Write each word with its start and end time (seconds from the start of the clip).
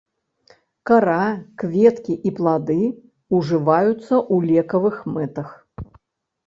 Кара, 0.89 1.17
кветкі 1.63 2.13
і 2.31 2.31
плады 2.39 2.81
ўжываюцца 3.35 4.01
ў 4.33 4.35
лекавых 4.55 4.95
мэтах. 5.17 5.49